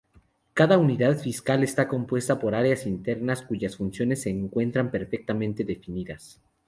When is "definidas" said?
5.63-6.41